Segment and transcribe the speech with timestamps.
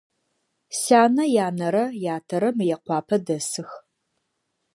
[0.79, 1.83] Сянэ янэрэ
[2.15, 3.69] ятэрэ Мыекъуапэ дэсых.